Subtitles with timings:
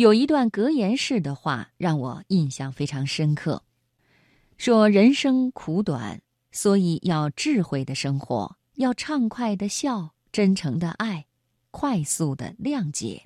[0.00, 3.64] 有一段格言式的话让我印象非常深刻，
[4.56, 11.26] 说人生苦短，所以要智慧的生活，要畅快的笑，真诚的爱，
[11.70, 13.24] 快速的谅解。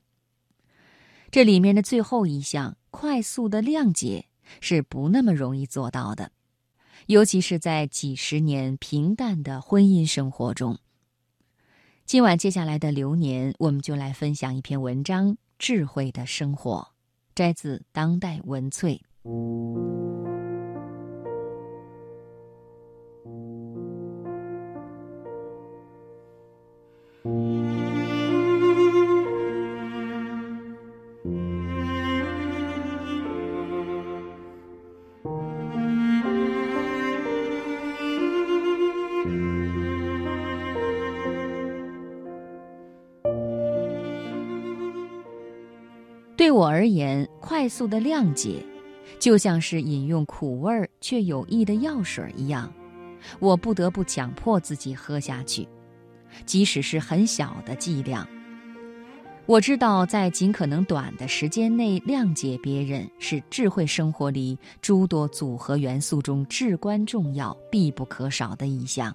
[1.30, 4.27] 这里面的最后一项，快速的谅解，
[4.61, 6.32] 是不那么容易做到的，
[7.06, 10.77] 尤其是在几十年平淡的婚姻生活中。
[12.04, 15.36] 今晚接下来的流年，我们就来分享一篇文章。
[15.66, 16.88] 智慧的生活，
[17.34, 19.00] 摘自当代文萃。
[46.54, 48.64] 我而言，快速的谅解，
[49.18, 52.72] 就像是饮用苦味却有益的药水一样，
[53.41, 55.66] 我不得不强迫自己喝下去，
[56.46, 58.24] 即使是很小的剂量。
[59.46, 69.14] 我知道，在尽可能短的时间内谅解别人，是智慧生活里诸多组合元素中至关重要、必不可少的一项。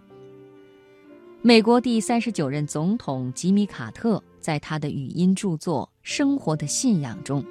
[1.42, 7.44] 美国第三十九任总统吉米·卡特在他的语音著作《生活的信仰》中，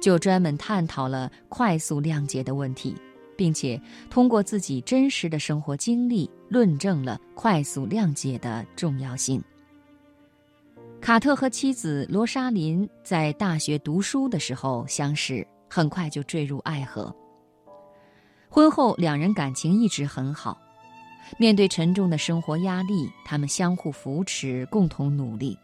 [0.00, 2.94] 就专门探讨了快速谅解的问题，
[3.36, 9.42] 并且通过自己真实的生活经历，论证了快速谅解的重要性。
[11.00, 17.14] 卡特和妻子罗莎琳在大学读书的时候相识，很快就坠入爱河。
[18.48, 20.58] 婚后，两人感情一直很好。
[21.38, 25.58] 面对沉重的生活压力，他们相互扶持，共同努力。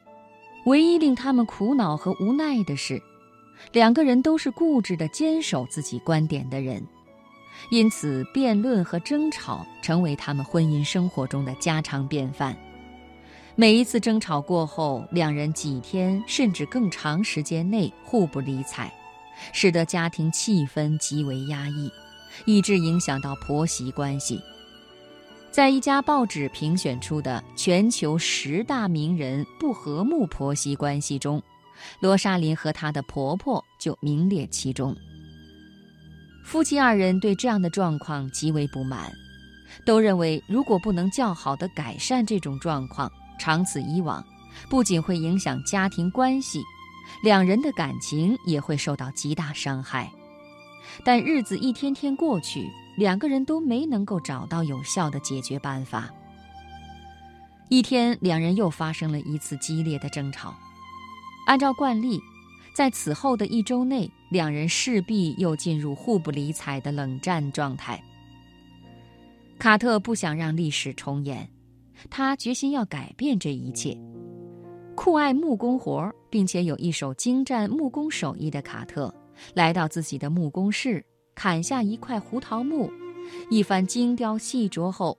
[0.64, 3.03] 唯一令他们苦恼和无奈的是，
[3.72, 6.86] 两个人都是固执的坚守自己观点的人，
[7.70, 12.56] 因此辩论和争吵成为他们婚姻生活中的家常便饭。
[13.56, 18.93] 每一次争吵过后，两人几天甚至更长时间内互不理睬，
[19.53, 21.91] 使得家庭气氛极为压抑，
[22.44, 24.41] 以致影响到婆媳关系。
[25.50, 31.43] 在一家报纸评选出的全球十大名人不和睦婆媳关系中，
[31.99, 34.97] 罗莎琳和她的婆婆就名列其中。
[36.44, 39.12] 夫妻二人对这样的状况极为不满，
[39.84, 44.25] 都认为如果不能较好的改善这种状况，长此以往，
[44.69, 46.62] 不仅会影响家庭关系，
[47.25, 50.09] 两人的感情也会受到极大伤害。
[51.05, 52.71] 但日子一天天过去。
[53.00, 56.11] 两个人都没能够找到有效的解决办法。
[57.71, 60.55] 一天，两人又发生了一次激烈的争吵。
[61.47, 62.21] 按照惯例，
[62.75, 68.05] 在此后的一周内，两人势必又进入互不理睬的冷战状态。
[69.59, 71.49] 卡特不想让历史重演，
[72.11, 73.99] 他决心要改变这一切。
[74.94, 79.15] 酷爱木工活并且有一手精湛木工手艺的卡特，
[79.55, 81.03] 来到自己的木工室。
[81.43, 82.93] 砍下一块胡桃木，
[83.49, 85.17] 一番精雕细琢后，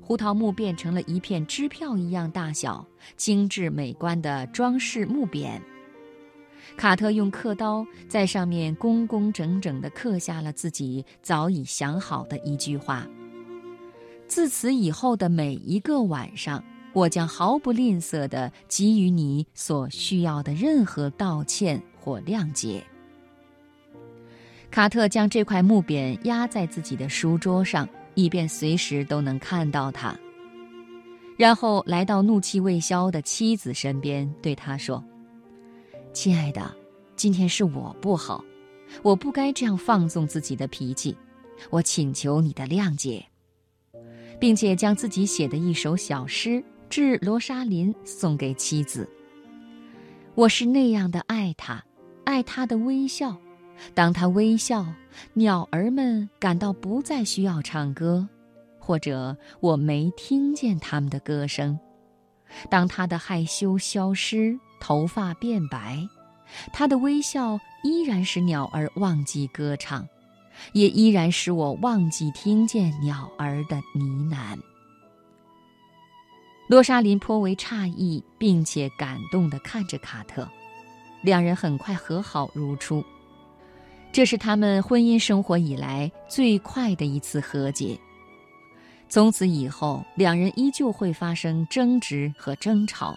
[0.00, 2.84] 胡桃木变成了一片支票一样大小、
[3.16, 5.60] 精致美观的装饰木匾。
[6.76, 13.06] 卡特用刻刀在上面工工整整地刻下了自己早已想好的一句话
[14.26, 16.60] ：“自此以后的每一个晚上，
[16.92, 22.84] 我将毫不吝啬地给予你所需要的任何道歉或谅解。”
[24.70, 30.16] 卡特将这块木匾压在自己的书桌上，以便随时都能看到它。
[31.36, 35.02] 然后来到怒气未消的妻子身边，对他说
[36.12, 36.74] ：“亲爱的，
[37.16, 38.44] 今天是我不好，
[39.02, 41.16] 我不该这样放纵自己的脾气，
[41.70, 43.24] 我请求你的谅解。”
[44.38, 49.06] 并且将自己写的一首小诗致罗莎琳送给妻子。
[50.34, 51.84] 我是那样的爱他，
[52.24, 53.36] 爱他的微笑。
[53.94, 54.86] 当他微笑，
[55.34, 58.28] 鸟儿们感到不再需要唱歌，
[58.78, 61.78] 或者我没听见他们的歌声。
[62.68, 66.06] 当他的害羞消失，头发变白，
[66.72, 70.06] 他的微笑依然使鸟儿忘记歌唱，
[70.72, 74.58] 也依然使我忘记听见鸟儿的呢喃。
[76.68, 80.48] 罗莎琳颇为诧异，并且感动地看着卡特，
[81.22, 83.04] 两人很快和好如初。
[84.12, 87.98] 这是他们婚姻生活以来最快的一次和解。
[89.08, 93.16] 从此以后，两人依旧会发生争执和争吵。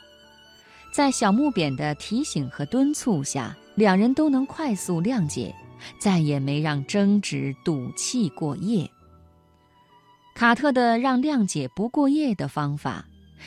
[0.91, 5.53] 在小木匾的提醒和敦促下，两人都能快速谅解，
[5.99, 8.87] 再也没让争执赌气过夜。
[10.35, 13.05] 卡特的让谅解不过夜的方法，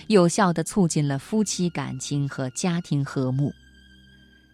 [0.09, 3.53] 有效地促进了夫妻感情和家庭和睦。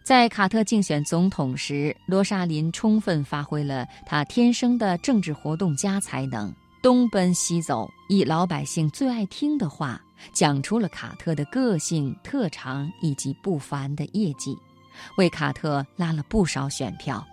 [0.04, 6.52] 在卡特竞选总统时，罗莎琳充分发挥了他天生的政治活动家才能，
[6.82, 10.00] 东奔西走，以老百姓最爱听的话，
[10.32, 14.58] 讲出了卡特的个性特长以及不凡的业绩，
[15.18, 17.24] 为卡特拉了不少选票。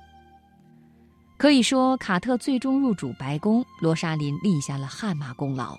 [1.37, 5.75] 可以说，卡特最终入主白宫，罗莎琳立下了汗马功劳。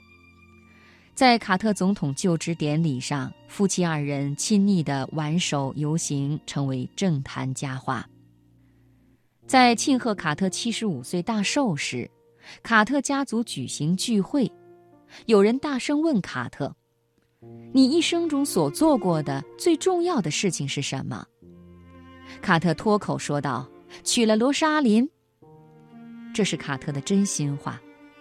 [1.14, 8.08] 在卡特总统就职典礼上，夫妻二人亲昵的挽手游行，成为政坛佳话。
[9.46, 12.10] 在庆贺卡特七十五岁大寿时，
[12.62, 14.50] 卡特家族举行聚会，
[15.26, 16.74] 有人大声问卡特
[17.74, 21.26] ：“你一生中所做过的最重要的事情是什么？”
[22.40, 23.68] 卡特脱口说道
[24.04, 25.06] ：“娶了罗莎琳。”
[26.32, 27.78] 这是卡特的真心话。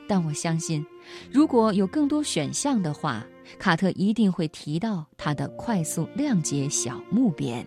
[0.10, 0.84] 但我相信，
[1.32, 3.24] 如果有更多选项的话，
[3.60, 7.64] 卡特一定会提到他的快速谅解小木边。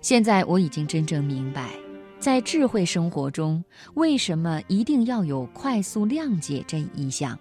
[0.00, 1.70] 现在我已经真正明白，
[2.18, 7.38] 在智慧生活中，为什么一定要有快速谅解这一项？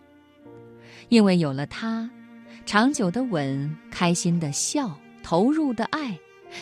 [1.09, 2.07] 因为有了它，
[2.67, 6.15] 长久的吻、开心的笑、投入的爱，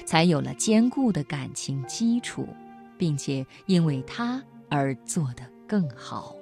[0.06, 2.48] 才有了坚固的感情基础，
[2.98, 6.34] 并且因为它而做得更好。